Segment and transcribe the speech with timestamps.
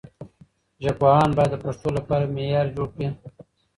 [0.83, 3.07] ژبپوهان باید د پښتو لپاره معیار جوړ کړي.